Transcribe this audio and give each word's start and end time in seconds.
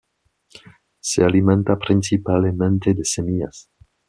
Se 0.99 1.23
alimenta 1.23 1.77
principalmente 1.77 2.95
de 2.95 3.05
semillas. 3.05 3.69